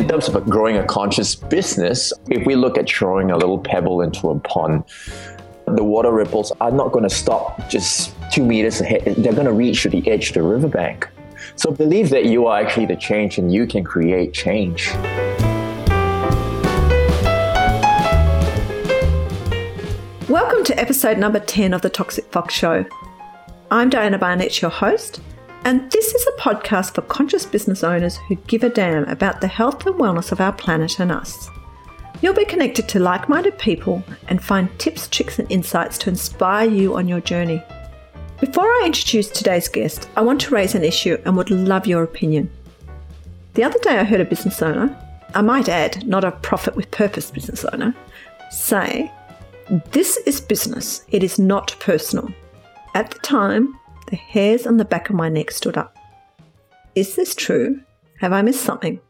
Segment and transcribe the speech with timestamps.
[0.00, 4.00] in terms of growing a conscious business, if we look at throwing a little pebble
[4.00, 4.82] into a pond,
[5.66, 9.02] the water ripples are not going to stop just two meters ahead.
[9.18, 11.06] They're going to reach to the edge of the riverbank.
[11.54, 14.90] So believe that you are actually the change and you can create change.
[20.30, 22.86] Welcome to episode number 10 of the Toxic Fox Show.
[23.70, 25.20] I'm Diana Barnett, your host,
[25.64, 29.48] and this is a podcast for conscious business owners who give a damn about the
[29.48, 31.50] health and wellness of our planet and us.
[32.22, 36.68] You'll be connected to like minded people and find tips, tricks, and insights to inspire
[36.68, 37.62] you on your journey.
[38.40, 42.02] Before I introduce today's guest, I want to raise an issue and would love your
[42.02, 42.50] opinion.
[43.54, 44.96] The other day, I heard a business owner,
[45.34, 47.94] I might add, not a profit with purpose business owner,
[48.50, 49.10] say
[49.92, 52.28] this is business, it is not personal.
[52.94, 53.78] At the time,
[54.10, 55.96] the hairs on the back of my neck stood up.
[56.94, 57.80] Is this true?
[58.20, 59.00] Have I missed something?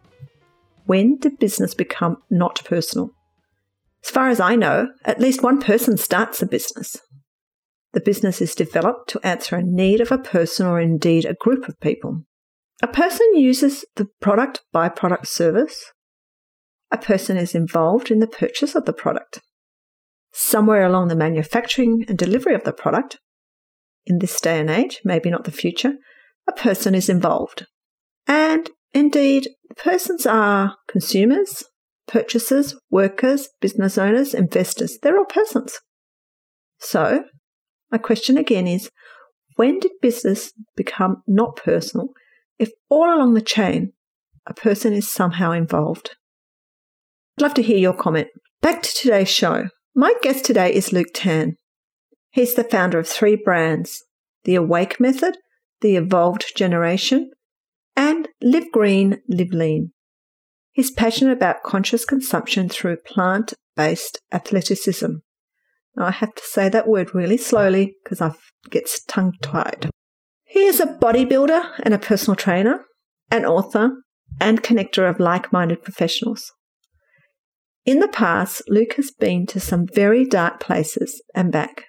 [0.84, 3.10] When did business become not personal?
[4.04, 6.96] As far as I know, at least one person starts a business.
[7.92, 11.68] The business is developed to answer a need of a person or indeed a group
[11.68, 12.24] of people.
[12.82, 15.92] A person uses the product by product service.
[16.90, 19.40] A person is involved in the purchase of the product
[20.32, 23.18] somewhere along the manufacturing and delivery of the product,
[24.06, 25.94] in this day and age, maybe not the future,
[26.48, 27.66] a person is involved.
[28.26, 31.64] And indeed, the persons are consumers,
[32.06, 34.98] purchasers, workers, business owners, investors.
[35.02, 35.78] They're all persons.
[36.78, 37.24] So,
[37.90, 38.90] my question again is
[39.56, 42.08] when did business become not personal
[42.58, 43.92] if all along the chain
[44.46, 46.10] a person is somehow involved?
[47.38, 48.28] I'd love to hear your comment.
[48.60, 49.68] Back to today's show.
[49.94, 51.56] My guest today is Luke Tan.
[52.30, 54.02] He's the founder of three brands
[54.44, 55.36] the Awake Method,
[55.80, 57.30] the Evolved Generation,
[57.94, 59.92] and Live Green, Live Lean.
[60.72, 65.16] He's passionate about conscious consumption through plant based athleticism.
[65.96, 68.32] Now, I have to say that word really slowly because I
[68.70, 69.90] get tongue tied.
[70.44, 72.84] He is a bodybuilder and a personal trainer,
[73.30, 73.90] an author,
[74.40, 76.52] and connector of like minded professionals.
[77.84, 81.84] In the past, Luke has been to some very dark places and back,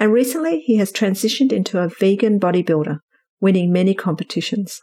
[0.00, 3.00] and recently he has transitioned into a vegan bodybuilder,
[3.38, 4.80] winning many competitions.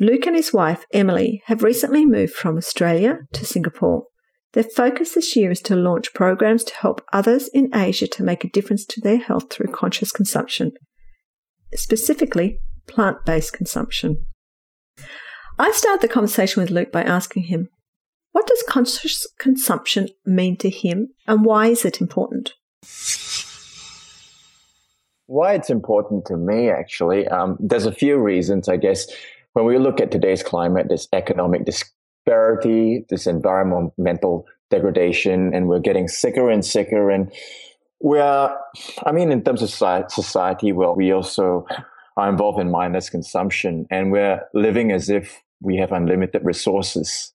[0.00, 4.06] Luke and his wife, Emily, have recently moved from Australia to Singapore.
[4.54, 8.42] Their focus this year is to launch programs to help others in Asia to make
[8.42, 10.72] a difference to their health through conscious consumption,
[11.74, 14.24] specifically plant based consumption.
[15.58, 17.68] I started the conversation with Luke by asking him
[18.32, 22.54] what does conscious consumption mean to him and why is it important?
[25.26, 29.06] Why it's important to me, actually, um, there's a few reasons, I guess.
[29.54, 36.08] When we look at today's climate, this economic disparity, this environmental degradation, and we're getting
[36.08, 37.10] sicker and sicker.
[37.10, 37.32] And
[38.00, 38.54] we're,
[39.06, 41.66] I mean, in terms of society, well, we also
[42.16, 47.32] are involved in mindless consumption and we're living as if we have unlimited resources.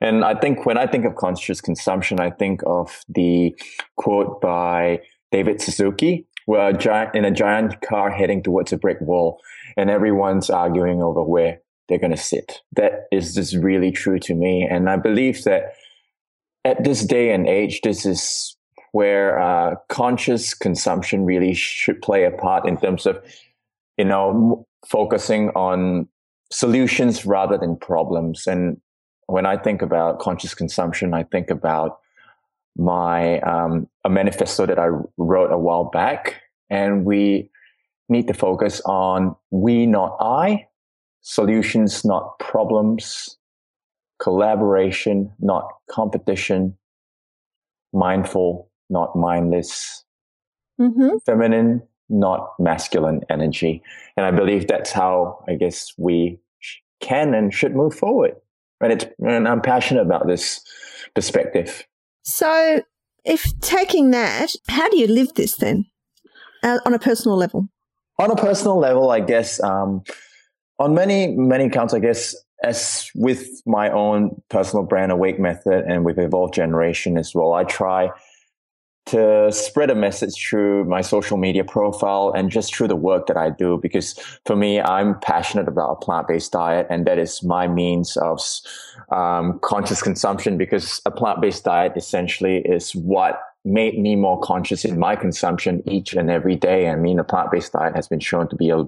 [0.00, 3.54] And I think when I think of conscious consumption, I think of the
[3.96, 5.00] quote by
[5.32, 9.40] David Suzuki, where a giant, in a giant car heading towards a brick wall
[9.76, 12.58] and everyone's arguing over where they're going to sit.
[12.72, 14.66] That is just really true to me.
[14.68, 15.74] And I believe that
[16.64, 18.56] at this day and age, this is
[18.90, 23.22] where uh, conscious consumption really should play a part in terms of,
[23.96, 26.08] you know, focusing on
[26.50, 28.48] solutions rather than problems.
[28.48, 28.80] And
[29.28, 32.00] when I think about conscious consumption, I think about
[32.76, 37.50] my um, a manifesto that I wrote a while back, and we
[38.08, 40.66] need to focus on we, not I,
[41.20, 43.36] solutions, not problems,
[44.20, 46.76] collaboration, not competition,
[47.92, 50.04] mindful, not mindless,
[50.80, 51.18] mm-hmm.
[51.24, 53.82] feminine, not masculine energy.
[54.16, 56.40] And I believe that's how I guess we
[57.00, 58.34] can and should move forward
[58.80, 60.60] and it's and I'm passionate about this
[61.14, 61.86] perspective.
[62.22, 62.82] So,
[63.24, 65.86] if taking that, how do you live this then,
[66.62, 67.68] uh, on a personal level?
[68.18, 70.02] On a personal level, I guess um,
[70.78, 76.04] on many many counts, I guess as with my own personal brand, Awake Method, and
[76.04, 78.10] with Evolved Generation as well, I try
[79.10, 83.36] to spread a message through my social media profile and just through the work that
[83.36, 83.78] I do.
[83.80, 88.16] Because for me, I'm passionate about a plant based diet, and that is my means
[88.16, 88.40] of
[89.10, 90.56] um, conscious consumption.
[90.56, 95.82] Because a plant based diet essentially is what made me more conscious in my consumption
[95.86, 96.88] each and every day.
[96.88, 98.78] I mean, a plant based diet has been shown to be a,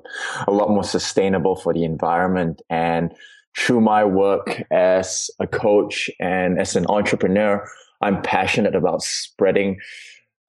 [0.46, 3.12] a lot more sustainable for the environment and
[3.56, 7.68] through my work as a coach and as an entrepreneur,
[8.00, 9.78] I'm passionate about spreading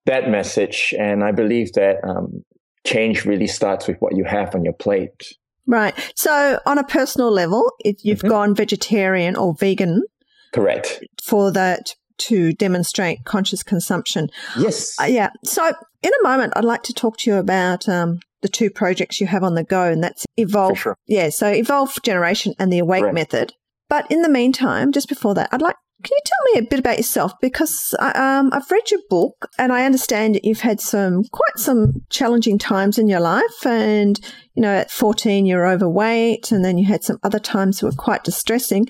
[0.06, 0.94] that message.
[0.98, 2.44] And I believe that um,
[2.86, 5.34] change really starts with what you have on your plate.
[5.66, 5.94] Right.
[6.16, 8.28] So, on a personal level, if you've mm-hmm.
[8.28, 10.04] gone vegetarian or vegan.
[10.52, 11.04] Correct.
[11.24, 14.30] For that to demonstrate conscious consumption.
[14.58, 15.00] Yes.
[15.00, 15.30] Uh, yeah.
[15.46, 19.22] So, in a moment, I'd like to talk to you about um, the two projects
[19.22, 20.78] you have on the go, and that's Evolve.
[20.78, 20.98] Sure.
[21.08, 21.30] Yeah.
[21.30, 23.14] So, Evolve Generation and the Awake.
[23.14, 23.54] Method.
[23.90, 26.80] But in the meantime, just before that, I'd like can you tell me a bit
[26.80, 27.34] about yourself?
[27.42, 32.04] Because um, I've read your book and I understand that you've had some quite some
[32.10, 33.66] challenging times in your life.
[33.66, 34.20] And,
[34.54, 37.92] you know, at 14, you're overweight and then you had some other times that were
[37.94, 38.88] quite distressing.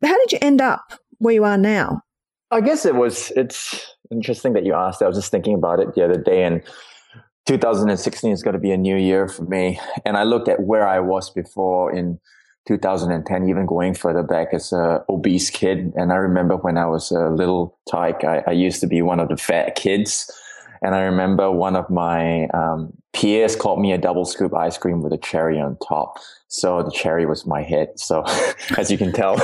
[0.00, 2.02] But how did you end up where you are now?
[2.50, 5.00] I guess it was, it's interesting that you asked.
[5.00, 6.62] I was just thinking about it the other day and
[7.46, 9.80] 2016 is going to be a new year for me.
[10.04, 12.18] And I looked at where I was before in
[12.68, 15.90] 2010, even going further back as a obese kid.
[15.96, 19.20] And I remember when I was a little tyke, I, I used to be one
[19.20, 20.30] of the fat kids.
[20.82, 25.00] And I remember one of my um, peers called me a double scoop ice cream
[25.00, 26.18] with a cherry on top.
[26.48, 27.88] So the cherry was my head.
[27.96, 28.22] So
[28.76, 29.36] as you can tell,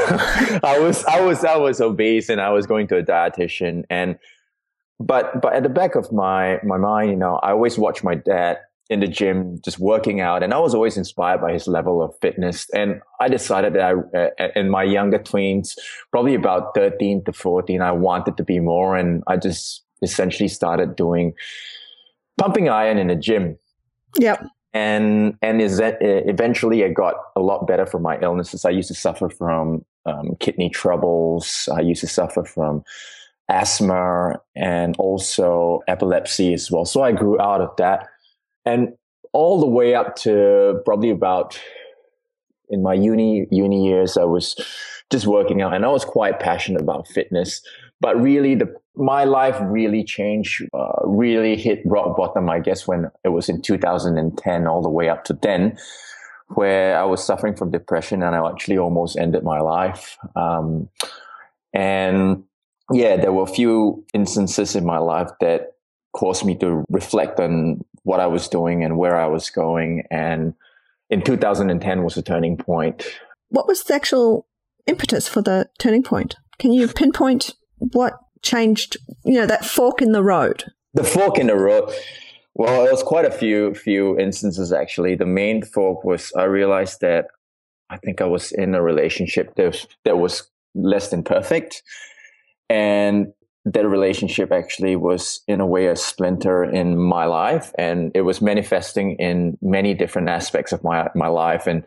[0.63, 3.85] I was I was I was obese and I was going to a dietitian.
[3.89, 4.19] And
[5.01, 8.15] but but at the back of my my mind, you know, I always watched my
[8.15, 8.59] dad
[8.91, 10.43] in the gym, just working out.
[10.43, 12.69] And I was always inspired by his level of fitness.
[12.75, 15.79] And I decided that I, uh, in my younger tweens,
[16.11, 18.97] probably about 13 to 14, I wanted to be more.
[18.97, 21.33] And I just essentially started doing
[22.37, 23.57] pumping iron in the gym.
[24.19, 24.45] Yep.
[24.75, 28.65] And, and is that eventually I got a lot better from my illnesses.
[28.65, 31.69] I used to suffer from um, kidney troubles.
[31.75, 32.83] I used to suffer from
[33.49, 36.85] asthma and also epilepsy as well.
[36.85, 38.09] So I grew out of that
[38.65, 38.95] and
[39.33, 41.61] all the way up to probably about
[42.69, 44.57] in my uni uni years, I was
[45.11, 47.61] just working out, and I was quite passionate about fitness.
[48.01, 52.49] But really, the my life really changed, uh, really hit rock bottom.
[52.49, 55.77] I guess when it was in 2010, all the way up to then,
[56.49, 60.17] where I was suffering from depression, and I actually almost ended my life.
[60.37, 60.89] Um,
[61.73, 62.45] and
[62.93, 65.73] yeah, there were a few instances in my life that
[66.13, 70.05] caused me to reflect on what I was doing and where I was going.
[70.11, 70.55] And
[71.11, 73.05] in 2010 was a turning point.
[73.49, 74.47] What was the actual
[74.87, 76.37] impetus for the turning point?
[76.59, 80.65] Can you pinpoint what changed, you know, that fork in the road?
[80.93, 81.93] The fork in the road.
[82.55, 85.17] Well, it was quite a few few instances actually.
[85.17, 87.27] The main fork was I realized that
[87.91, 91.83] I think I was in a relationship that that was less than perfect,
[92.71, 93.33] and
[93.65, 98.43] that relationship actually was in a way a splinter in my life and it was
[98.43, 101.85] manifesting in many different aspects of my my life and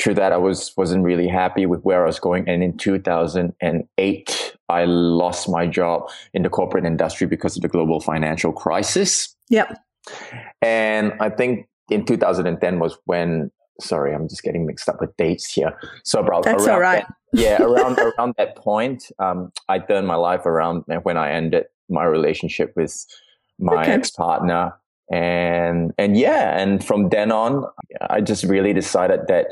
[0.00, 4.56] through that I was wasn't really happy with where I was going and in 2008
[4.68, 9.36] I lost my job in the corporate industry because of the global financial crisis.
[9.50, 9.78] Yep.
[10.62, 15.52] And I think in 2010 was when sorry, I'm just getting mixed up with dates
[15.52, 15.76] here.
[16.04, 17.04] So about That's all right.
[17.32, 21.64] That, yeah, around around that point, um, I turned my life around when I ended
[21.88, 23.06] my relationship with
[23.58, 23.92] my okay.
[23.92, 24.74] ex partner,
[25.10, 27.64] and and yeah, and from then on,
[28.08, 29.48] I just really decided that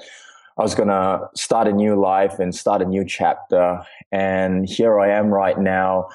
[0.58, 3.82] I was gonna start a new life and start a new chapter.
[4.12, 6.08] And here I am right now,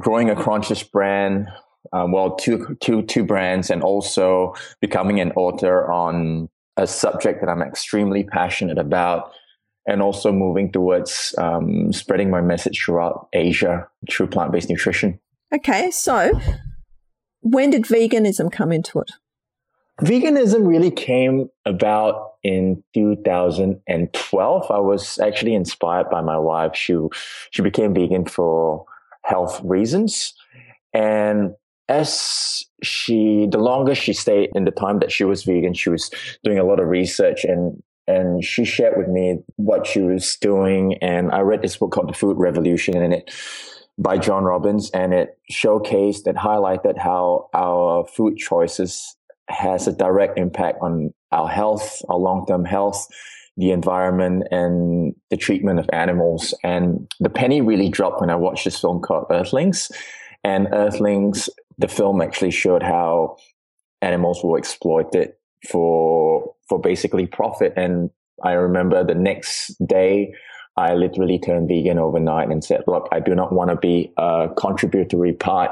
[0.00, 1.48] growing a conscious brand.
[1.92, 7.48] Um, well, two, two, two brands, and also becoming an author on a subject that
[7.48, 9.32] I'm extremely passionate about,
[9.86, 15.18] and also moving towards um, spreading my message throughout Asia through plant based nutrition.
[15.54, 16.32] Okay, so
[17.40, 19.12] when did veganism come into it?
[20.02, 24.70] Veganism really came about in 2012.
[24.70, 26.74] I was actually inspired by my wife.
[26.74, 26.96] She
[27.50, 28.84] she became vegan for
[29.22, 30.34] health reasons,
[30.92, 31.54] and
[31.88, 36.10] as she, the longer she stayed in the time that she was vegan, she was
[36.42, 40.94] doing a lot of research and and she shared with me what she was doing.
[41.02, 43.30] And I read this book called The Food Revolution and it
[43.98, 49.16] by John Robbins and it showcased and highlighted how our food choices
[49.48, 53.08] has a direct impact on our health, our long-term health,
[53.56, 56.54] the environment and the treatment of animals.
[56.62, 59.90] And the penny really dropped when I watched this film called Earthlings.
[60.44, 63.36] And Earthlings the film actually showed how
[64.02, 65.32] animals were exploited
[65.68, 67.72] for for basically profit.
[67.76, 68.10] And
[68.42, 70.34] I remember the next day,
[70.76, 74.48] I literally turned vegan overnight and said, "Look, I do not want to be a
[74.56, 75.70] contributory part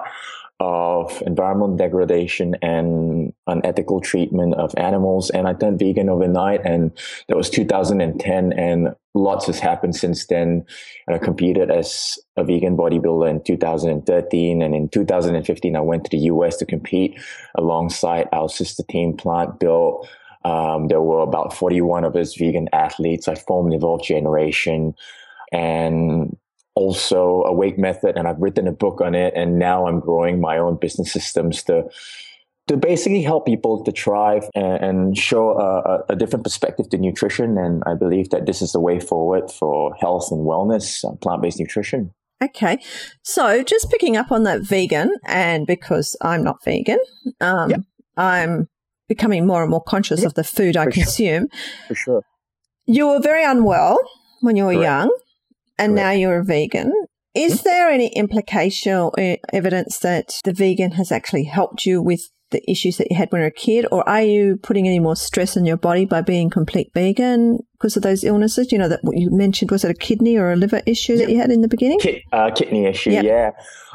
[0.61, 5.31] of environmental degradation and unethical treatment of animals.
[5.31, 6.93] And I turned vegan overnight, and
[7.29, 8.53] that was 2010.
[8.53, 10.65] And lots has happened since then.
[11.07, 14.63] And I competed as a vegan bodybuilder in 2013.
[14.63, 17.19] And in 2015, I went to the US to compete
[17.57, 20.09] alongside our sister team, Plant Built.
[20.45, 23.29] Um, there were about 41 of us vegan athletes.
[23.29, 24.95] I formed the Evolve Generation
[25.53, 26.37] and
[26.75, 29.33] also a Awake Method, and I've written a book on it.
[29.37, 31.85] And now I'm growing my own business systems to
[32.67, 37.59] to basically help people to thrive and, and show a, a, different perspective to nutrition.
[37.59, 41.43] And I believe that this is the way forward for health and wellness, uh, plant
[41.43, 42.15] based nutrition.
[42.43, 42.79] Okay.
[43.23, 46.99] So just picking up on that vegan, and because I'm not vegan,
[47.41, 47.81] um, yep.
[48.17, 48.69] I'm
[49.09, 50.29] becoming more and more conscious yep.
[50.29, 51.49] of the food I for consume.
[51.53, 51.87] Sure.
[51.89, 52.23] For sure.
[52.87, 53.99] You were very unwell
[54.41, 54.85] when you were Correct.
[54.85, 55.17] young
[55.79, 56.05] and Correct.
[56.05, 56.93] now you're a vegan.
[57.35, 62.71] Is there any implication or evidence that the vegan has actually helped you with the
[62.71, 65.17] issues that you had when you were a kid, or are you putting any more
[65.17, 68.71] stress on your body by being complete vegan because of those illnesses?
[68.71, 71.29] You know that what you mentioned was it a kidney or a liver issue that
[71.29, 71.99] you had in the beginning?
[71.99, 73.25] Kid, uh, kidney issue, yep.
[73.25, 73.51] yeah.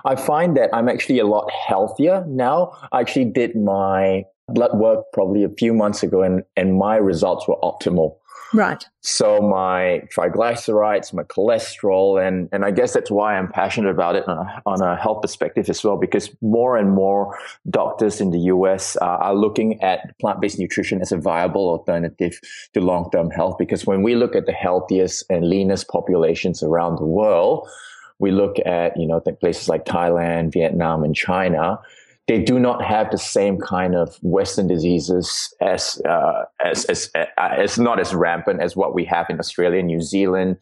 [0.05, 2.73] I find that I'm actually a lot healthier now.
[2.91, 7.47] I actually did my blood work probably a few months ago, and and my results
[7.47, 8.17] were optimal.
[8.53, 8.83] Right.
[9.01, 14.27] So my triglycerides, my cholesterol, and, and I guess that's why I'm passionate about it
[14.27, 17.37] on a, on a health perspective as well, because more and more
[17.69, 22.39] doctors in the US uh, are looking at plant-based nutrition as a viable alternative
[22.73, 23.57] to long-term health.
[23.59, 27.67] Because when we look at the healthiest and leanest populations around the world,
[28.19, 31.79] we look at, you know, places like Thailand, Vietnam, and China,
[32.29, 37.25] they do not have the same kind of Western diseases as, uh, as, as, uh,
[37.39, 40.57] as not as rampant as what we have in Australia, New Zealand,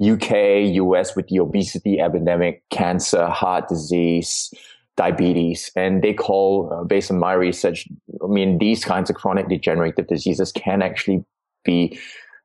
[0.00, 4.54] UK, US with the obesity epidemic, cancer, heart disease,
[4.96, 5.72] diabetes.
[5.74, 7.88] And they call, uh, based on my research,
[8.22, 11.24] I mean, these kinds of chronic degenerative diseases can actually
[11.64, 11.98] be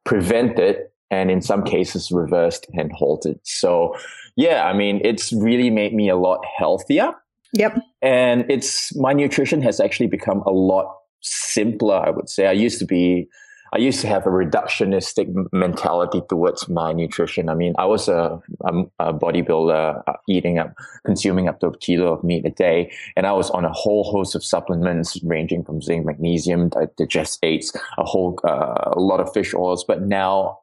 [0.03, 0.77] prevented
[1.12, 3.39] and in some cases reversed and halted.
[3.44, 3.96] So
[4.36, 7.13] yeah, I mean, it's really made me a lot healthier
[7.53, 7.79] Yep.
[8.01, 12.48] And it's my nutrition has actually become a lot simpler, I would say.
[12.48, 13.29] I used to be
[13.74, 17.50] I used to have a reductionistic mentality towards my nutrition.
[17.50, 20.75] I mean, I was a, a, a, bodybuilder uh, eating up,
[21.07, 22.91] consuming up to a kilo of meat a day.
[23.17, 27.75] And I was on a whole host of supplements ranging from zinc, magnesium, digest aids,
[27.98, 29.83] a whole, uh, a lot of fish oils.
[29.83, 30.60] But now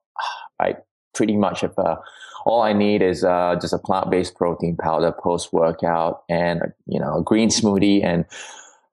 [0.61, 0.77] I
[1.13, 1.99] pretty much have a,
[2.45, 7.23] all I need is uh, just a plant-based protein powder post-workout and you know a
[7.23, 8.25] green smoothie and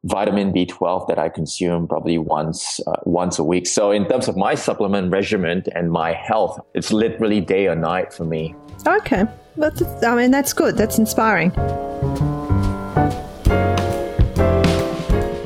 [0.04, 3.68] vitamin B12 that I consume probably once uh, once a week.
[3.68, 8.13] So in terms of my supplement regimen and my health, it's literally day or night
[8.13, 8.56] for me.
[8.86, 9.24] Okay,
[9.56, 10.77] that's I mean that's good.
[10.77, 11.51] That's inspiring.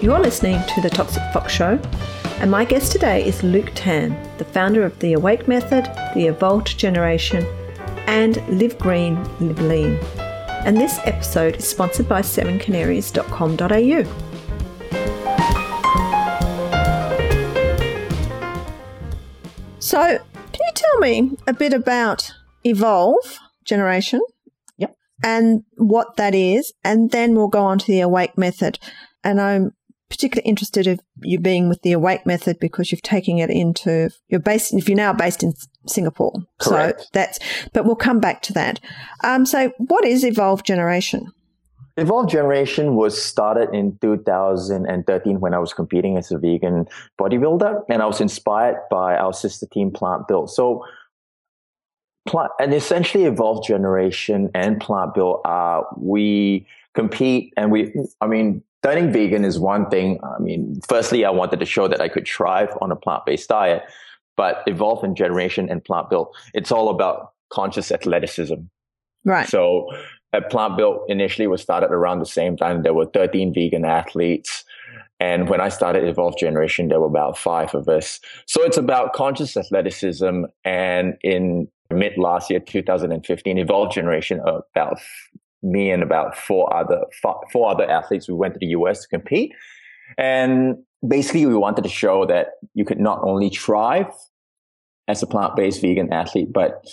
[0.01, 1.79] You're listening to the Toxic Fox Show,
[2.39, 6.77] and my guest today is Luke Tan, the founder of the Awake Method, the Evolved
[6.77, 7.45] Generation,
[8.11, 9.97] and Live Green, Live Lean.
[10.65, 14.03] And this episode is sponsored by sevencanaries.com.au.
[19.79, 20.19] So,
[20.51, 22.33] can you tell me a bit about
[22.65, 24.19] Evolve Generation?
[24.77, 24.93] Yep.
[25.23, 28.77] And what that is, and then we'll go on to the Awake Method.
[29.23, 29.71] And I'm
[30.09, 34.41] particularly interested in you being with the Awake Method because you've taken it into you're
[34.41, 35.53] based if you're now based in
[35.87, 36.33] Singapore.
[36.59, 37.01] Correct.
[37.01, 37.39] So that's
[37.73, 38.79] but we'll come back to that.
[39.23, 41.31] Um, so what is Evolved Generation?
[41.97, 46.87] Evolved Generation was started in 2013 when I was competing as a vegan
[47.19, 50.49] bodybuilder, and I was inspired by our sister team Plant Built.
[50.49, 50.85] So,
[52.27, 58.63] plant, and essentially, Evolved Generation and Plant Built are we compete, and we, I mean,
[58.83, 60.19] turning vegan is one thing.
[60.23, 63.49] I mean, firstly, I wanted to show that I could thrive on a plant based
[63.49, 63.83] diet,
[64.37, 68.55] but Evolve and Generation and Plant Built, it's all about conscious athleticism.
[69.25, 69.47] Right.
[69.47, 69.87] So
[70.33, 72.83] at Plant Built initially was started around the same time.
[72.83, 74.63] There were 13 vegan athletes.
[75.19, 78.19] And when I started Evolve Generation, there were about five of us.
[78.47, 80.45] So it's about conscious athleticism.
[80.63, 84.99] And in mid last year, 2015, Evolve Generation, uh, about
[85.63, 87.01] me and about four other
[87.51, 88.27] four other athletes.
[88.27, 89.53] We went to the US to compete,
[90.17, 94.11] and basically we wanted to show that you could not only thrive
[95.07, 96.85] as a plant-based vegan athlete, but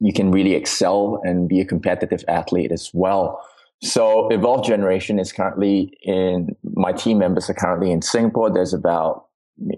[0.00, 3.40] you can really excel and be a competitive athlete as well.
[3.82, 8.50] So Evolve Generation is currently in my team members are currently in Singapore.
[8.50, 9.26] There's about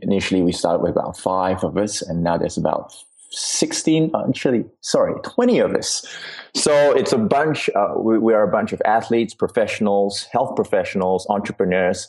[0.03, 2.95] initially we started with about five of us, and now there's about
[3.31, 6.07] 16, actually, sorry, 20 of us.
[6.55, 11.27] So it's a bunch, uh, we, we are a bunch of athletes, professionals, health professionals,
[11.29, 12.09] entrepreneurs,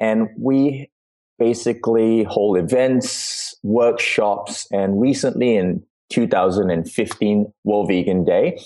[0.00, 0.90] and we
[1.38, 8.60] basically hold events, workshops, and recently in 2015 World Vegan Day,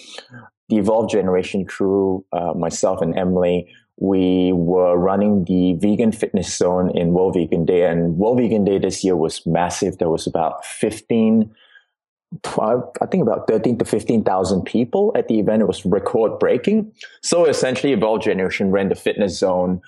[0.68, 6.90] the Evolve Generation crew, uh, myself and Emily, we were running the vegan fitness zone
[6.96, 9.98] in World Vegan Day, and World Vegan Day this year was massive.
[9.98, 11.54] There was about 15,
[12.58, 15.62] I think about 13 to 15,000 people at the event.
[15.62, 16.90] It was record breaking.
[17.22, 19.82] So essentially, Evolve Generation ran the fitness zone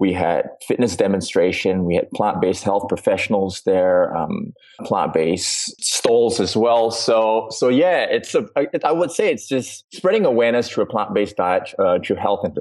[0.00, 1.84] we had fitness demonstration.
[1.84, 4.54] We had plant-based health professionals there, um,
[4.84, 6.90] plant-based stalls as well.
[6.90, 8.46] So, so yeah, it's a,
[8.82, 12.58] I would say it's just spreading awareness through a plant-based diet, uh, through health and,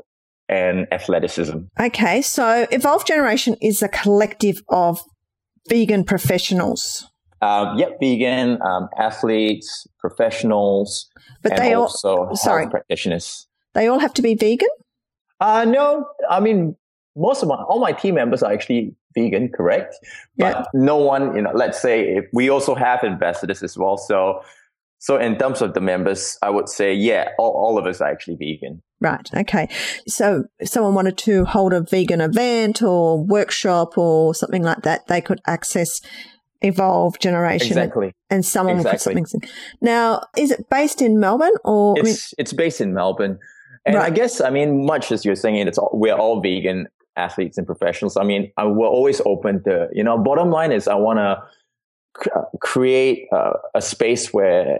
[0.49, 1.59] and athleticism.
[1.79, 2.21] Okay.
[2.21, 5.01] So Evolve Generation is a collective of
[5.69, 7.09] vegan professionals.
[7.41, 11.07] Um, yep, vegan um, athletes, professionals,
[11.41, 13.47] but they also all, sorry, practitioners.
[13.75, 14.67] They all have to be vegan.
[15.39, 16.75] Uh, no, I mean
[17.19, 19.95] most of my all my team members are actually vegan, correct?
[20.37, 20.63] But yeah.
[20.73, 23.97] no one, you know, let's say if we also have ambassadors as well.
[23.97, 24.41] So
[24.99, 28.09] so in terms of the members, I would say, yeah, all, all of us are
[28.09, 28.81] actually vegan.
[28.99, 29.29] Right.
[29.33, 29.69] Okay.
[30.07, 35.07] So if someone wanted to hold a vegan event or workshop or something like that,
[35.07, 36.01] they could access
[36.61, 37.67] Evolve Generation.
[37.67, 38.13] Exactly.
[38.29, 39.15] And someone exactly.
[39.15, 39.49] put something.
[39.79, 41.97] Now, is it based in Melbourne or?
[41.97, 43.39] It's, I mean, it's based in Melbourne.
[43.85, 44.07] And right.
[44.07, 46.89] I guess, I mean, much as you're saying it, it's all, we're all vegan
[47.25, 48.15] athletes and professionals.
[48.17, 51.31] I mean, I, we're always open to, you know, bottom line is I want to
[52.13, 54.79] cr- create uh, a space where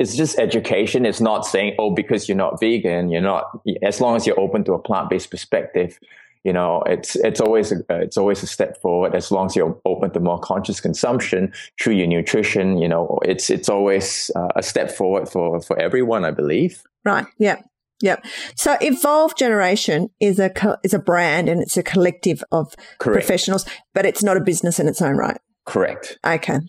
[0.00, 1.06] it's just education.
[1.06, 3.44] It's not saying, oh, because you're not vegan, you're not,
[3.82, 5.98] as long as you're open to a plant-based perspective,
[6.42, 9.80] you know, it's, it's always, a, it's always a step forward as long as you're
[9.84, 14.62] open to more conscious consumption through your nutrition, you know, it's, it's always uh, a
[14.62, 16.82] step forward for, for everyone, I believe.
[17.04, 17.26] Right.
[17.38, 17.62] Yeah.
[18.04, 18.26] Yep.
[18.54, 23.18] So Evolve Generation is a co- is a brand and it's a collective of Correct.
[23.18, 25.38] professionals, but it's not a business in its own right.
[25.64, 26.18] Correct.
[26.22, 26.60] Okay.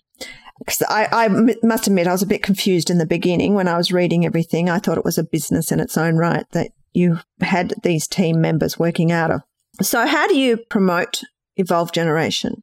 [0.58, 1.28] Because I, I
[1.62, 4.70] must admit, I was a bit confused in the beginning when I was reading everything.
[4.70, 8.40] I thought it was a business in its own right that you had these team
[8.40, 9.42] members working out of.
[9.82, 11.20] So, how do you promote
[11.56, 12.62] Evolve Generation?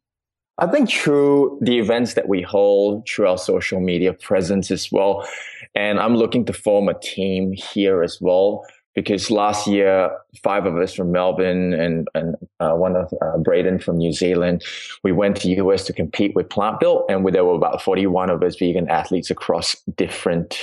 [0.57, 5.27] I think through the events that we hold, through our social media presence as well.
[5.75, 10.11] And I'm looking to form a team here as well because last year,
[10.43, 14.63] five of us from Melbourne and, and uh, one of uh, Braden from New Zealand,
[15.03, 18.43] we went to US to compete with Plant Built, and there were about 41 of
[18.43, 20.59] us vegan athletes across different,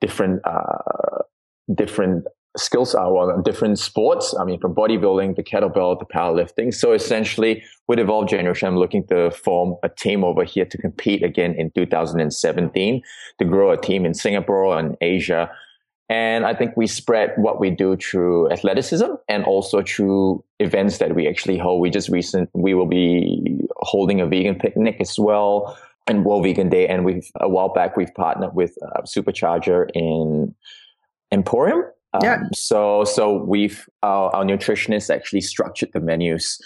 [0.00, 1.22] different, uh,
[1.74, 2.24] different
[2.56, 4.34] skills are well, different sports.
[4.38, 6.72] I mean, from bodybuilding to kettlebell to powerlifting.
[6.72, 11.22] So essentially, with Evolve Generation, I'm looking to form a team over here to compete
[11.22, 13.02] again in 2017
[13.38, 15.50] to grow a team in Singapore and Asia.
[16.08, 21.14] And I think we spread what we do through athleticism and also through events that
[21.14, 21.80] we actually hold.
[21.80, 26.68] We just recent, we will be holding a vegan picnic as well and World Vegan
[26.68, 26.86] Day.
[26.86, 30.54] And we've, a while back, we've partnered with uh, Supercharger in
[31.32, 32.42] Emporium um, yeah.
[32.54, 36.60] So so we've our, our nutritionists actually structured the menus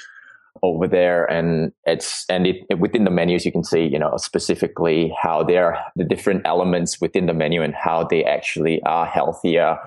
[0.63, 4.17] over there, and it's and it, it, within the menus you can see you know
[4.17, 9.79] specifically how they're the different elements within the menu and how they actually are healthier.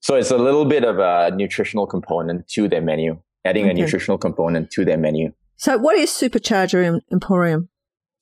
[0.00, 3.72] So it's a little bit of a nutritional component to their menu, adding okay.
[3.72, 5.32] a nutritional component to their menu.
[5.56, 7.68] So what is Supercharger Emporium?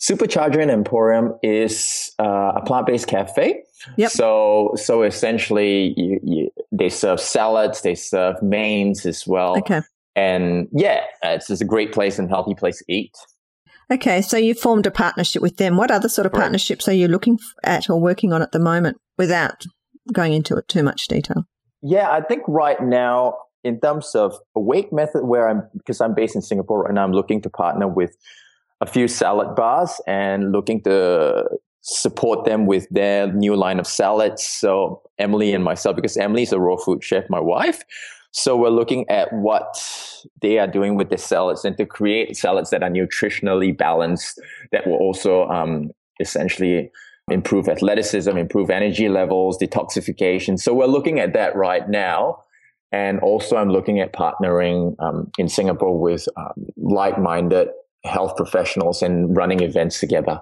[0.01, 3.63] Supercharger in Emporium is uh, a plant-based cafe.
[3.97, 4.11] Yep.
[4.11, 9.59] So, so essentially, you, you, they serve salads, they serve mains as well.
[9.59, 9.81] Okay.
[10.15, 13.13] And yeah, it's just a great place and healthy place to eat.
[13.91, 15.77] Okay, so you formed a partnership with them.
[15.77, 18.99] What other sort of partnerships are you looking at or working on at the moment
[19.17, 19.65] without
[20.13, 21.45] going into it too much detail?
[21.81, 26.35] Yeah, I think right now, in terms of Awake Method, where I'm, because I'm based
[26.35, 28.15] in Singapore right now, I'm looking to partner with
[28.81, 31.45] a few salad bars and looking to
[31.83, 34.43] support them with their new line of salads.
[34.43, 37.83] So Emily and myself, because Emily's a raw food chef, my wife.
[38.31, 39.75] So we're looking at what
[40.43, 44.87] they are doing with the salads and to create salads that are nutritionally balanced that
[44.87, 46.91] will also um, essentially
[47.31, 50.59] improve athleticism, improve energy levels, detoxification.
[50.59, 52.45] So we're looking at that right now.
[52.93, 57.69] And also I'm looking at partnering um, in Singapore with um, like-minded
[58.05, 60.41] health professionals and running events together.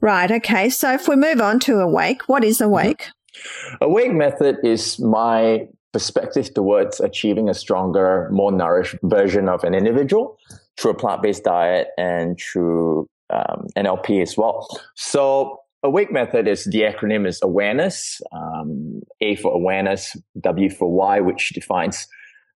[0.00, 0.30] Right.
[0.30, 0.70] Okay.
[0.70, 3.02] So if we move on to Awake, what is Awake?
[3.02, 3.84] Mm-hmm.
[3.84, 10.38] Awake method is my perspective towards achieving a stronger, more nourished version of an individual
[10.78, 14.66] through a plant based diet and through um, NLP as well.
[14.94, 21.20] So awake method is the acronym is awareness um, a for awareness w for why
[21.20, 22.06] which defines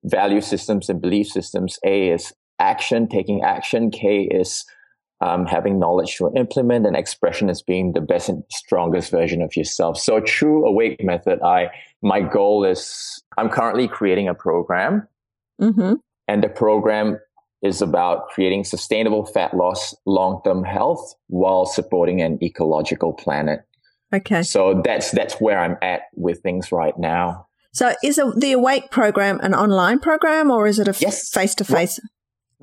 [0.04, 4.66] value systems and belief systems a is action taking action k is
[5.22, 9.56] um, having knowledge to implement and expression as being the best and strongest version of
[9.56, 9.98] yourself.
[9.98, 11.70] So true awake method, I
[12.02, 15.08] my goal is I'm currently creating a program,
[15.62, 15.94] mm-hmm.
[16.28, 17.20] and the program
[17.62, 23.62] is about creating sustainable fat loss, long term health, while supporting an ecological planet.
[24.14, 24.44] Okay.
[24.44, 27.48] So that's that's where I'm at with things right now.
[27.72, 31.64] So is a, the Awake program an online program or is it a face to
[31.64, 32.00] face?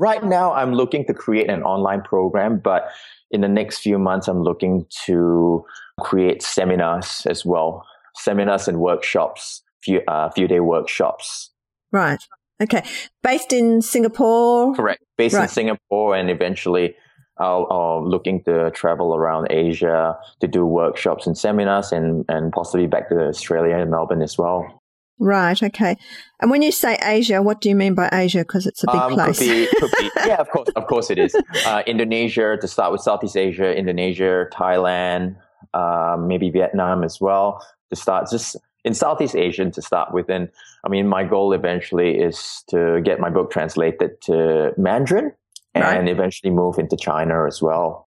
[0.00, 2.88] Right now, I'm looking to create an online program, but
[3.30, 5.62] in the next few months, I'm looking to
[6.00, 7.86] create seminars as well,
[8.16, 11.50] seminars and workshops, few uh, few day workshops.
[11.92, 12.18] Right.
[12.62, 12.82] Okay.
[13.22, 14.74] Based in Singapore.
[14.74, 15.04] Correct.
[15.18, 15.42] Based right.
[15.42, 16.96] in Singapore, and eventually,
[17.38, 22.86] I'll, I'll looking to travel around Asia to do workshops and seminars, and and possibly
[22.86, 24.79] back to Australia and Melbourne as well.
[25.20, 25.62] Right.
[25.62, 25.96] Okay.
[26.40, 28.38] And when you say Asia, what do you mean by Asia?
[28.38, 29.38] Because it's a big um, place.
[29.38, 31.36] Could be, could be, yeah, of course, of course it is.
[31.66, 35.36] Uh, Indonesia to start with Southeast Asia, Indonesia, Thailand,
[35.74, 38.30] um, maybe Vietnam as well to start.
[38.30, 40.30] Just in Southeast Asia to start with.
[40.30, 40.48] And
[40.84, 45.32] I mean, my goal eventually is to get my book translated to Mandarin
[45.74, 48.08] and eventually move into China as well.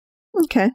[0.43, 0.71] Okay.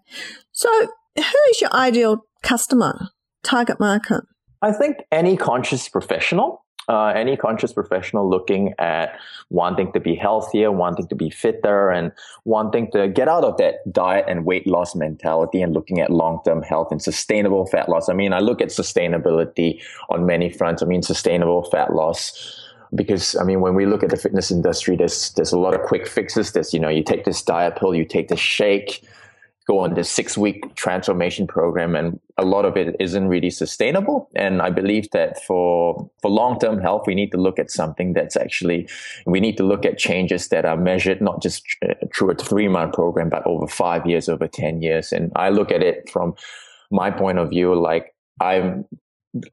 [0.53, 0.69] So,
[1.17, 3.09] who is your ideal customer,
[3.43, 4.25] target market?
[4.63, 9.19] I think any conscious professional, uh, any conscious professional looking at
[9.51, 12.13] wanting to be healthier, wanting to be fitter, and
[12.45, 16.41] wanting to get out of that diet and weight loss mentality and looking at long
[16.45, 18.09] term health and sustainable fat loss.
[18.09, 20.83] I mean, I look at sustainability on many fronts.
[20.83, 24.97] I mean, sustainable fat loss because I mean, when we look at the fitness industry,
[24.97, 26.53] there's there's a lot of quick fixes.
[26.53, 29.07] There's you know, you take this diet pill, you take this shake,
[29.67, 34.31] go on this six week transformation program and a lot of it isn't really sustainable
[34.35, 38.13] and i believe that for for long term health we need to look at something
[38.13, 38.89] that's actually
[39.27, 41.65] we need to look at changes that are measured not just
[42.15, 45.71] through a three month program but over five years over 10 years and i look
[45.71, 46.35] at it from
[46.91, 48.85] my point of view like i'm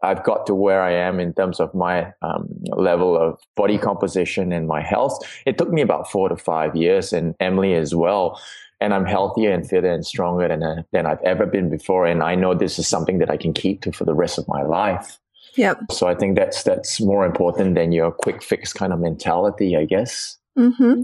[0.02, 4.54] I've got to where I am in terms of my um, level of body composition
[4.54, 5.20] and my health.
[5.46, 8.40] It took me about four to five years, and Emily as well
[8.86, 12.06] and I'm healthier and fitter and stronger than, uh, than I've ever been before.
[12.06, 14.48] And I know this is something that I can keep to for the rest of
[14.48, 15.18] my life.
[15.56, 15.92] Yep.
[15.92, 19.86] So I think that's that's more important than your quick fix kind of mentality, I
[19.86, 20.38] guess.
[20.58, 21.02] Mm-hmm.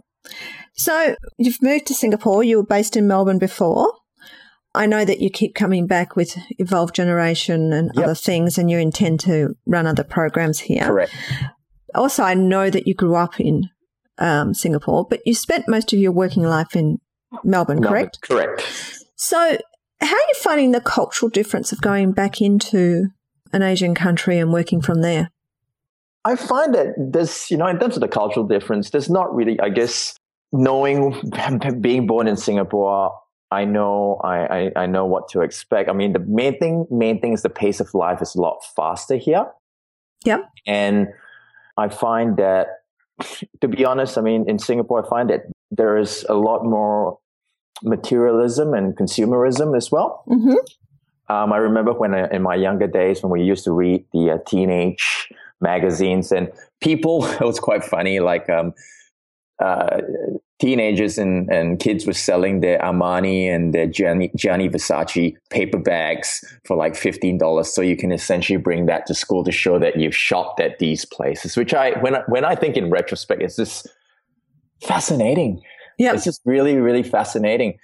[0.74, 2.44] So you've moved to Singapore.
[2.44, 3.92] You were based in Melbourne before.
[4.76, 8.06] I know that you keep coming back with Evolve Generation and yep.
[8.06, 10.86] other things, and you intend to run other programs here.
[10.86, 11.14] Correct.
[11.96, 13.70] Also, I know that you grew up in
[14.18, 17.00] um, Singapore, but you spent most of your working life in
[17.44, 18.22] Melbourne, Melbourne, correct?
[18.22, 19.06] Correct.
[19.16, 19.38] So,
[20.02, 23.08] how are you finding the cultural difference of going back into
[23.54, 25.32] an Asian country and working from there?
[26.24, 29.60] I find that there's, you know, in terms of the cultural difference, there's not really,
[29.60, 30.16] I guess,
[30.52, 31.16] knowing,
[31.82, 33.14] being born in Singapore,
[33.52, 35.90] I know, I, I, I know what to expect.
[35.90, 38.60] I mean, the main thing, main thing is the pace of life is a lot
[38.76, 39.46] faster here.
[40.24, 40.44] Yeah.
[40.66, 41.10] And
[41.78, 42.68] I find that,
[43.60, 47.20] to be honest, I mean, in Singapore, I find that there is a lot more
[47.84, 50.24] materialism and consumerism as well.
[50.28, 50.56] Mm-hmm.
[51.34, 54.32] Um, I remember when I, in my younger days when we used to read the
[54.32, 55.30] uh, teenage
[55.62, 58.20] magazines and people, it was quite funny.
[58.20, 58.74] Like um,
[59.60, 60.02] uh,
[60.60, 66.44] teenagers and, and kids were selling their Armani and their Gianni, Gianni Versace paper bags
[66.66, 67.66] for like $15.
[67.66, 71.06] So you can essentially bring that to school to show that you've shopped at these
[71.06, 73.88] places, which I, when I, when I think in retrospect, it's just
[74.84, 75.62] fascinating.
[76.02, 77.78] Yeah, it's just really, really fascinating.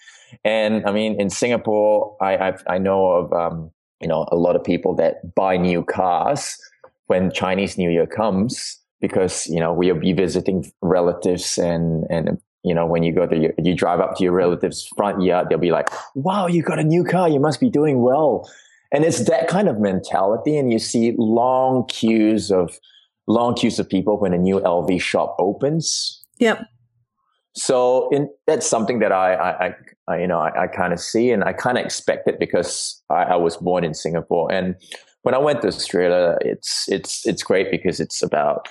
[0.43, 3.69] And I mean, in Singapore, I I've, i know of um,
[4.01, 6.57] you know a lot of people that buy new cars
[7.05, 12.73] when Chinese New Year comes because you know we'll be visiting relatives and and you
[12.73, 15.59] know when you go to your, you drive up to your relatives front yard they'll
[15.59, 17.29] be like wow you got a new car.
[17.29, 18.49] You must be doing well.
[18.91, 22.79] And it's that kind of mentality and you see long queues of
[23.27, 26.23] long queues of people when a new lv shop opens.
[26.39, 26.65] Yep
[27.57, 29.75] so in, that's something that I, I,
[30.07, 33.01] I you know, I, I kind of see and I kind of expect it because
[33.09, 34.51] I, I, was born in Singapore.
[34.51, 34.75] And
[35.23, 38.69] when I went to Australia, it's, it's, it's great because it's about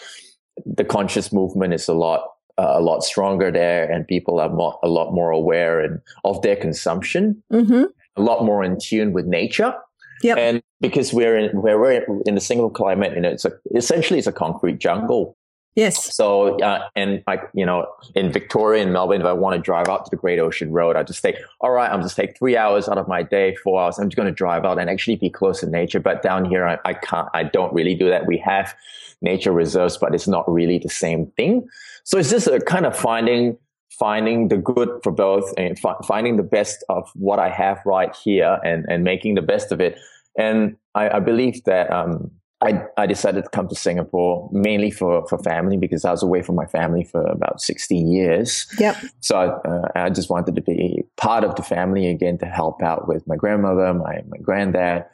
[0.64, 4.79] the conscious movement is a lot, uh, a lot stronger there and people are more,
[4.85, 7.85] a lot more aware and of their consumption, mm-hmm.
[8.14, 9.75] a lot more in tune with nature.
[10.22, 10.38] Yep.
[10.38, 14.29] And because we're in, we're in the single climate, you know, it's a, essentially it's
[14.29, 15.37] a concrete jungle.
[15.77, 16.15] Yes.
[16.15, 19.89] So, uh, and like, you know, in Victoria and Melbourne, if I want to drive
[19.89, 22.57] out to the Great Ocean Road, I just take, all right, I'm just take three
[22.57, 23.99] hours out of my day, four hours.
[23.99, 26.01] I'm just going to drive out and actually be close to nature.
[26.01, 28.27] But down here, I, I can't, I don't really do that.
[28.27, 28.75] We have
[29.21, 31.69] nature reserves, but it's not really the same thing.
[32.05, 33.59] So it's just a kind of finding,
[33.91, 38.17] finding the good for both and fi- finding the best of what I have right
[38.17, 39.99] here and, and making the best of it.
[40.39, 42.31] And I, I believe that, um,
[42.62, 46.40] I, I decided to come to Singapore mainly for, for family because I was away
[46.40, 48.66] from my family for about 16 years.
[48.79, 48.97] Yep.
[49.21, 53.09] So uh, I just wanted to be part of the family again to help out
[53.09, 55.05] with my grandmother, my, my granddad.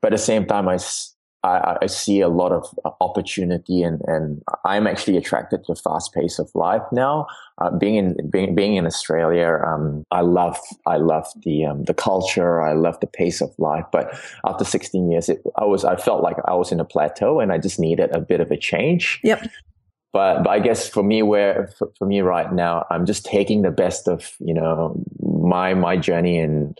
[0.00, 0.78] But at the same time, I,
[1.46, 5.80] I, I, see a lot of uh, opportunity and, and I'm actually attracted to the
[5.80, 7.26] fast pace of life now.
[7.58, 11.94] Uh, being in, being, being in Australia, um, I love, I love the, um, the
[11.94, 12.60] culture.
[12.60, 13.84] I love the pace of life.
[13.92, 17.40] But after 16 years, it, I was, I felt like I was in a plateau
[17.40, 19.20] and I just needed a bit of a change.
[19.22, 19.48] Yep.
[20.12, 23.62] But, but I guess for me, where, for, for me right now, I'm just taking
[23.62, 26.76] the best of, you know, my, my journey and,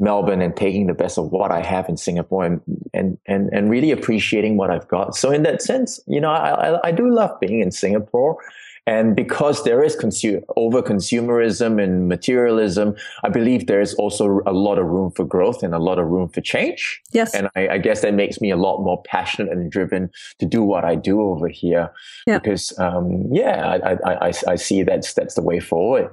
[0.00, 2.60] Melbourne and taking the best of what I have in Singapore and,
[2.94, 5.16] and, and, and really appreciating what I've got.
[5.16, 8.38] So in that sense, you know, I, I, I do love being in Singapore.
[8.86, 14.52] And because there is consumer, over consumerism and materialism, I believe there is also a
[14.52, 17.02] lot of room for growth and a lot of room for change.
[17.12, 17.34] Yes.
[17.34, 20.08] And I, I guess that makes me a lot more passionate and driven
[20.38, 21.92] to do what I do over here.
[22.26, 22.38] Yeah.
[22.38, 26.08] Because, um, yeah, I, I, I, I see that's, that's the way forward.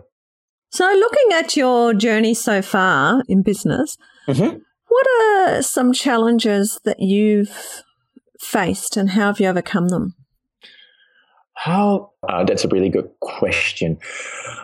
[0.76, 4.58] So, looking at your journey so far in business, mm-hmm.
[4.90, 7.82] what are some challenges that you've
[8.42, 10.16] faced and how have you overcome them?
[11.54, 12.12] How?
[12.28, 13.98] Uh, that's a really good question.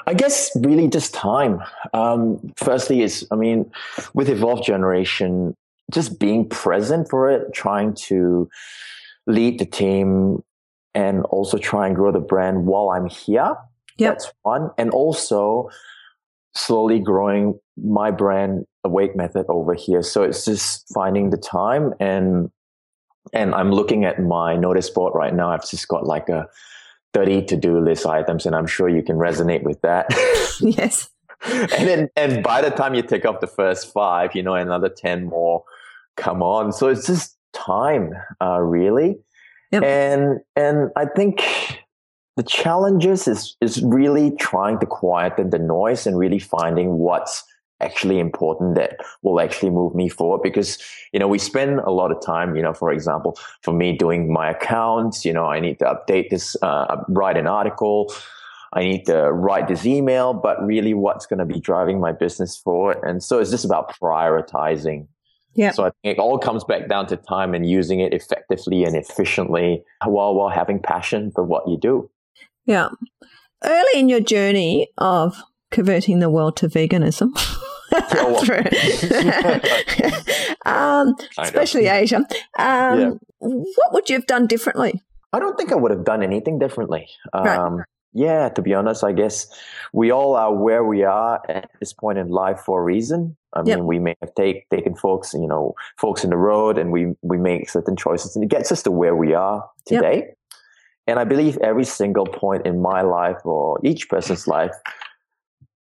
[0.06, 1.62] I guess really just time.
[1.94, 3.72] Um, firstly, is I mean,
[4.14, 5.56] with Evolve Generation,
[5.94, 8.50] just being present for it, trying to
[9.28, 10.44] lead the team,
[10.94, 13.56] and also try and grow the brand while I'm here.
[13.98, 14.12] Yep.
[14.12, 14.72] That's one.
[14.78, 15.70] And also
[16.56, 20.04] slowly growing my brand awake method over here.
[20.04, 22.50] So it's just finding the time and
[23.34, 25.52] and i'm looking at my notice board right now.
[25.52, 26.48] I've just got like a
[27.14, 30.08] 30 to-do list items and i'm sure you can resonate with that.
[30.62, 31.10] Yes.
[31.44, 34.90] And then and by the time you take off the first five you know another
[34.90, 35.64] 10 more
[36.18, 36.72] come on.
[36.72, 39.18] So it's just time uh, really.
[39.72, 39.84] Yep.
[39.84, 41.42] and and i think
[42.42, 47.44] the challenges is is really trying to quieten the noise and really finding what's
[47.80, 50.80] actually important that will actually move me forward because
[51.14, 54.34] you know we spend a lot of time you know for example for me doing
[54.34, 58.12] my accounts you know i need to update this uh, write an article
[58.74, 62.58] i need to write this email but really what's going to be driving my business
[62.58, 65.06] forward and so it's just about prioritizing
[65.54, 65.72] yeah.
[65.72, 68.96] So I think it all comes back down to time and using it effectively and
[68.96, 72.10] efficiently while while having passion for what you do.
[72.72, 72.88] Yeah.
[73.64, 75.36] Early in your journey of
[75.72, 77.32] converting the world to veganism,
[80.66, 82.26] um, especially Asia, um,
[82.58, 83.12] yeah.
[83.40, 85.02] what would you have done differently?
[85.34, 87.10] I don't think I would have done anything differently.
[87.34, 87.86] Um, right.
[88.14, 89.48] Yeah, to be honest, I guess
[89.94, 93.38] we all are where we are at this point in life for a reason.
[93.54, 93.80] I mean, yep.
[93.80, 97.38] we may have take, taken folks, you know, folks in the road and we, we
[97.38, 100.16] make certain choices and it gets us to where we are today.
[100.16, 100.38] Yep.
[101.08, 104.72] And I believe every single point in my life or each person's life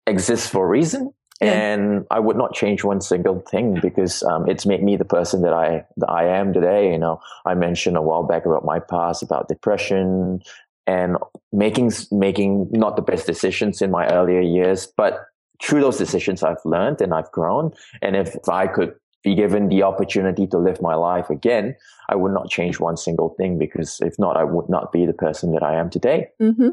[0.06, 1.14] exists for a reason.
[1.42, 1.52] Yeah.
[1.52, 5.44] And I would not change one single thing because um, it's made me the person
[5.44, 6.92] that I that I am today.
[6.92, 10.42] You know, I mentioned a while back about my past, about depression
[10.88, 11.18] and
[11.52, 15.28] making making not the best decisions in my earlier years, but
[15.62, 17.72] through those decisions, I've learned and I've grown.
[18.02, 18.96] And if I could
[19.28, 21.76] be given the opportunity to live my life again,
[22.08, 25.12] I would not change one single thing because if not, I would not be the
[25.12, 26.30] person that I am today.
[26.42, 26.70] Mm-hmm.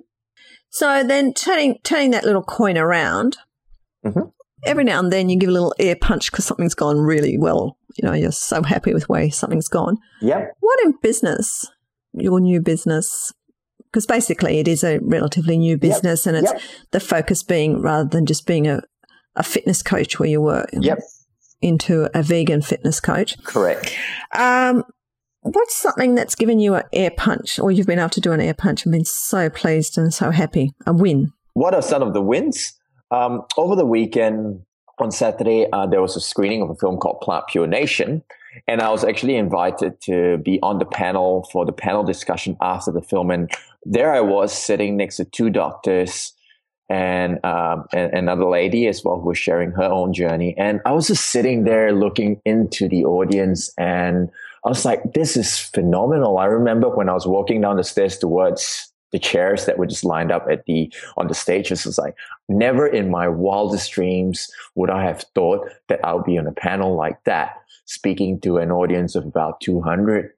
[0.71, 3.39] So then turning, turning that little coin around,
[4.07, 4.29] mm-hmm.
[4.65, 7.77] every now and then you give a little air punch because something's gone really well.
[7.97, 9.97] You know, you're so happy with where something's gone.
[10.21, 10.47] Yeah.
[10.61, 11.67] What in business,
[12.13, 13.33] your new business,
[13.91, 16.35] because basically it is a relatively new business yep.
[16.35, 16.63] and it's yep.
[16.93, 18.81] the focus being rather than just being a,
[19.35, 20.71] a fitness coach where you work.
[20.73, 21.01] Yep
[21.65, 23.43] into a vegan fitness coach.
[23.43, 23.97] Correct.
[24.33, 24.85] Um,
[25.41, 28.41] what's something that's given you an air punch or you've been able to do an
[28.41, 30.73] air punch and been so pleased and so happy?
[30.87, 31.33] A win.
[31.55, 32.75] What are some of the wins?
[33.11, 34.61] Um, over the weekend
[34.99, 38.23] on Saturday, uh, there was a screening of a film called Plant Pure Nation.
[38.69, 42.93] And I was actually invited to be on the panel for the panel discussion after
[42.93, 43.31] the film.
[43.31, 43.51] And
[43.85, 46.33] there I was sitting next to two doctors
[46.89, 50.55] and, um, and another lady as well who was sharing her own journey.
[50.59, 54.31] And I was just sitting there looking into the audience and
[54.65, 56.39] I was like, this is phenomenal.
[56.39, 60.05] I remember when I was walking down the stairs towards the chairs that were just
[60.05, 61.71] lined up at the on the stage.
[61.71, 62.17] It's was like
[62.49, 66.97] never in my wildest dreams would I have thought that I'll be on a panel
[66.97, 70.33] like that, speaking to an audience of about 200.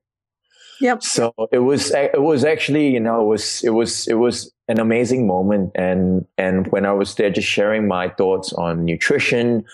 [0.81, 1.03] Yep.
[1.03, 4.79] So it was it was actually you know it was it was it was an
[4.79, 9.65] amazing moment and and when I was there just sharing my thoughts on nutrition,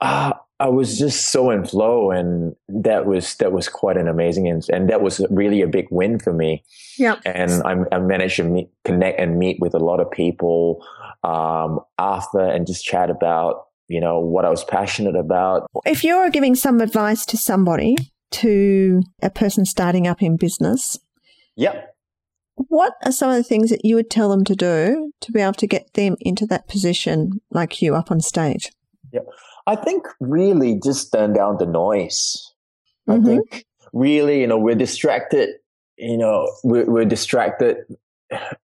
[0.00, 4.48] uh, I was just so in flow, and that was that was quite an amazing,
[4.48, 6.64] and, and that was really a big win for me.
[6.96, 10.86] Yeah, and I, I, managed to meet, connect and meet with a lot of people
[11.24, 15.68] um, after, and just chat about you know what I was passionate about.
[15.84, 17.96] If you're giving some advice to somebody,
[18.42, 20.98] to a person starting up in business,
[21.56, 21.90] yep.
[22.56, 25.40] What are some of the things that you would tell them to do to be
[25.40, 28.70] able to get them into that position, like you, up on stage?
[29.12, 29.26] Yep.
[29.66, 32.52] I think really just turn down the noise.
[33.08, 33.22] Mm-hmm.
[33.22, 35.56] I think really, you know, we're distracted,
[35.96, 37.78] you know, we're, we're distracted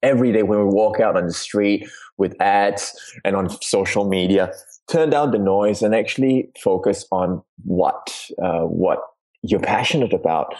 [0.03, 4.53] every day when we walk out on the street with ads and on social media.
[4.89, 9.01] Turn down the noise and actually focus on what, uh, what
[9.43, 10.55] you're passionate about.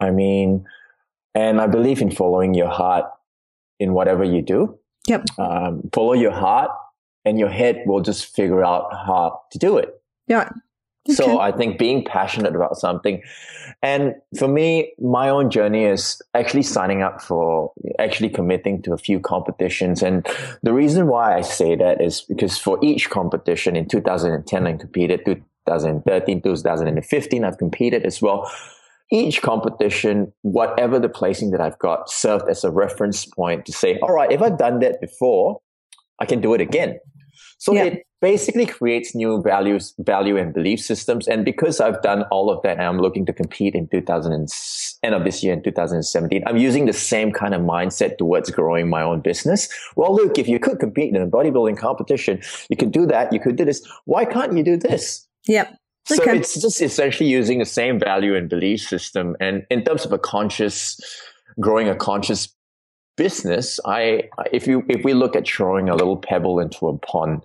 [0.00, 0.64] I mean,
[1.34, 3.06] and I believe in following your heart
[3.78, 4.78] in whatever you do.
[5.06, 5.26] Yep.
[5.38, 6.70] Um, follow your heart
[7.24, 10.00] and your head will just figure out how to do it.
[10.26, 10.50] Yeah.
[11.08, 11.14] Okay.
[11.14, 13.22] So I think being passionate about something,
[13.82, 18.98] and for me, my own journey is actually signing up for, actually committing to a
[18.98, 20.02] few competitions.
[20.02, 20.26] And
[20.62, 25.24] the reason why I say that is because for each competition in 2010, I competed,
[25.66, 28.50] 2013, 2015, I've competed as well.
[29.12, 33.98] Each competition, whatever the placing that I've got, served as a reference point to say,
[34.00, 35.60] all right, if I've done that before,
[36.20, 36.98] I can do it again.
[37.58, 37.84] So yeah.
[37.84, 41.28] it basically creates new values, value and belief systems.
[41.28, 44.48] And because I've done all of that and I'm looking to compete in 2000 and,
[45.02, 48.88] end of this year in 2017, I'm using the same kind of mindset towards growing
[48.88, 49.68] my own business.
[49.96, 53.32] Well, look, if you could compete in a bodybuilding competition, you could do that.
[53.32, 53.86] You could do this.
[54.04, 55.26] Why can't you do this?
[55.50, 55.76] Yep.
[56.06, 56.38] So okay.
[56.38, 59.36] it's just essentially using the same value and belief system.
[59.40, 61.00] And in terms of a conscious,
[61.58, 62.54] growing a conscious
[63.16, 67.42] business, I if you if we look at throwing a little pebble into a pond,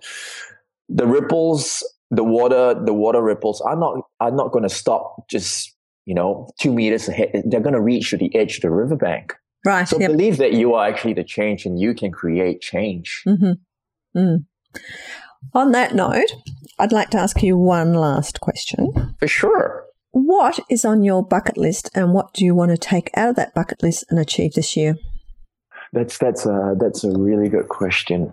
[0.88, 5.74] the ripples, the water, the water ripples are not are not going to stop just
[6.06, 7.42] you know two meters ahead.
[7.44, 9.34] They're going to reach to the edge of the riverbank.
[9.64, 9.88] Right.
[9.88, 10.12] So yep.
[10.12, 13.24] believe that you are actually the change, and you can create change.
[13.26, 14.18] Mm-hmm.
[14.18, 14.44] Mm.
[15.54, 16.32] On that note,
[16.78, 19.14] I'd like to ask you one last question.
[19.18, 19.84] For sure.
[20.12, 23.36] What is on your bucket list, and what do you want to take out of
[23.36, 24.96] that bucket list and achieve this year?
[25.92, 28.32] That's that's a that's a really good question.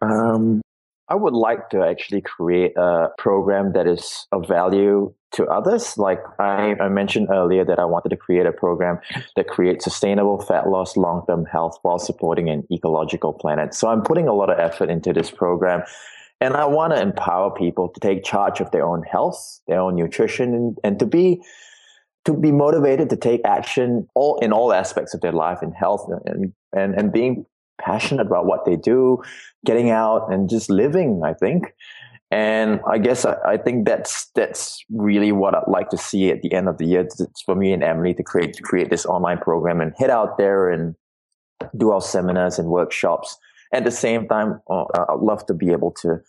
[0.00, 0.62] Um,
[1.08, 5.96] I would like to actually create a program that is of value to others.
[5.96, 8.98] Like I, I, mentioned earlier that I wanted to create a program
[9.36, 13.74] that creates sustainable fat loss, long term health while supporting an ecological planet.
[13.74, 15.82] So I'm putting a lot of effort into this program.
[16.40, 19.94] And I want to empower people to take charge of their own health, their own
[19.94, 21.42] nutrition, and, and to be
[22.24, 26.06] to be motivated to take action all in all aspects of their life and health
[26.26, 27.46] and, and, and being
[27.80, 29.22] passionate about what they do,
[29.64, 31.74] getting out and just living, I think.
[32.30, 36.42] And I guess I, I, think that's that's really what I'd like to see at
[36.42, 37.00] the end of the year.
[37.00, 40.38] It's for me and Emily to create to create this online program and head out
[40.38, 40.94] there and
[41.76, 43.36] do our seminars and workshops.
[43.72, 46.20] At the same time, uh, I'd love to be able to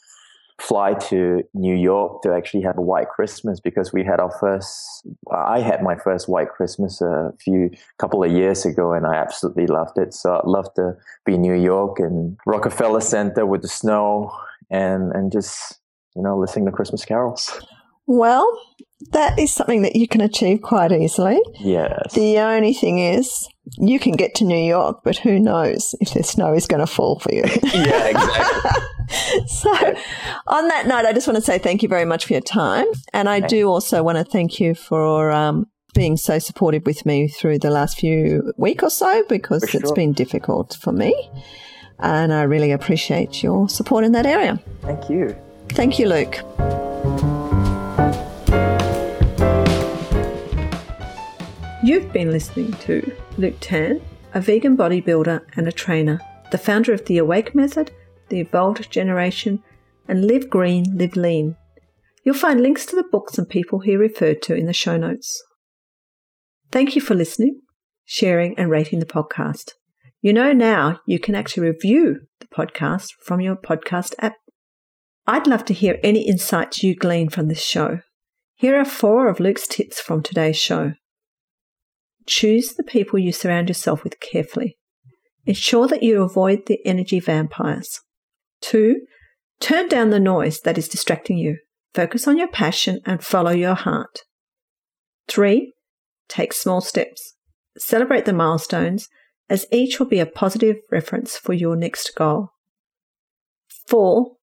[0.62, 5.08] fly to New York to actually have a white Christmas because we had our first,
[5.32, 9.66] I had my first white Christmas a few couple of years ago and I absolutely
[9.66, 10.14] loved it.
[10.14, 14.32] So I'd love to be New York and Rockefeller Center with the snow
[14.70, 15.80] and, and just,
[16.16, 17.62] you know, listening to Christmas carols.
[18.08, 18.48] Well,
[19.12, 21.40] that is something that you can achieve quite easily.
[21.60, 22.14] Yes.
[22.14, 23.48] The only thing is,
[23.78, 26.88] you can get to New York, but who knows if the snow is going to
[26.88, 27.44] fall for you.
[27.64, 29.48] yeah, exactly.
[29.48, 29.72] so,
[30.48, 32.86] on that note, I just want to say thank you very much for your time.
[33.14, 37.28] And I do also want to thank you for um, being so supportive with me
[37.28, 39.82] through the last few week or so because sure.
[39.82, 41.16] it's been difficult for me.
[42.00, 44.60] And I really appreciate your support in that area.
[44.82, 45.36] Thank you.
[45.74, 46.36] Thank you, Luke.
[51.84, 54.02] You've been listening to Luke Tan,
[54.34, 57.92] a vegan bodybuilder and a trainer, the founder of the Awake Method
[58.32, 59.62] the Evolved Generation,
[60.08, 61.56] and Live Green, Live Lean.
[62.24, 65.44] You'll find links to the books and people he referred to in the show notes.
[66.72, 67.62] Thank you for listening,
[68.06, 69.74] sharing, and rating the podcast.
[70.22, 74.36] You know now you can actually review the podcast from your podcast app.
[75.28, 78.00] I'd love to hear any insights you glean from this show.
[78.56, 80.94] Here are four of Luke's tips from today's show.
[82.28, 84.78] Choose the people you surround yourself with carefully.
[85.46, 88.00] ensure that you avoid the energy vampires.
[88.62, 89.02] Two,
[89.60, 91.58] turn down the noise that is distracting you.
[91.94, 94.20] Focus on your passion and follow your heart.
[95.28, 95.74] Three,
[96.30, 97.36] take small steps.
[97.78, 99.08] Celebrate the milestones
[99.50, 102.50] as each will be a positive reference for your next goal.
[103.88, 104.38] Four,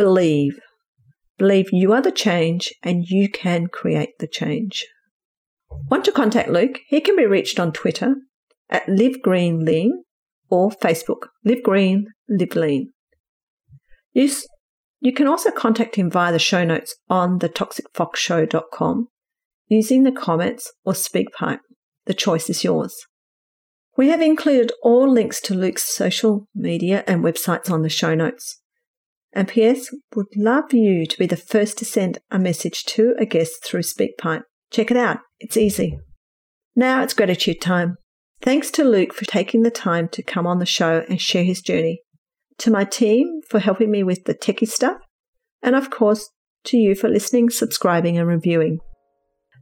[0.00, 0.58] believe.
[1.36, 4.86] Believe you are the change and you can create the change.
[5.90, 6.78] Want to contact Luke?
[6.88, 8.14] He can be reached on Twitter
[8.70, 10.04] at Live Green Lean
[10.48, 12.92] or Facebook Live Green Live Lean.
[14.14, 14.30] You,
[15.00, 19.08] you can also contact him via the show notes on thetoxicfoxshow.com
[19.68, 21.60] using the comments or SpeakPipe.
[22.06, 22.96] The choice is yours.
[23.98, 28.60] We have included all links to Luke's social media and websites on the show notes.
[29.32, 29.94] And P.S.
[30.16, 33.82] would love you to be the first to send a message to a guest through
[33.82, 34.42] SpeakPipe.
[34.70, 35.18] Check it out.
[35.38, 35.98] It's easy.
[36.74, 37.96] Now it's gratitude time.
[38.42, 41.60] Thanks to Luke for taking the time to come on the show and share his
[41.60, 42.00] journey.
[42.58, 44.98] To my team for helping me with the techie stuff.
[45.62, 46.28] And of course,
[46.64, 48.80] to you for listening, subscribing, and reviewing.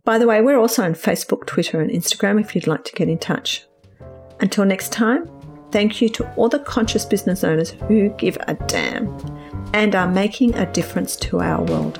[0.04, 3.08] By the way, we're also on Facebook, Twitter, and Instagram if you'd like to get
[3.08, 3.66] in touch.
[4.40, 5.28] Until next time,
[5.70, 9.06] thank you to all the conscious business owners who give a damn
[9.72, 11.98] and are making a difference to our world.